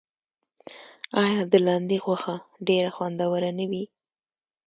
[1.23, 2.35] آیا د لاندي غوښه
[2.67, 3.83] ډیره خوندوره نه وي؟